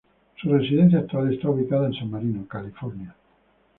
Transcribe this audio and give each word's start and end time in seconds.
Su 0.41 0.51
residencia 0.51 0.97
actual 0.97 1.31
está 1.31 1.47
ubicada 1.51 1.85
en 1.85 1.93
San 1.93 2.09
Marino, 2.09 2.47
California. 2.47 3.15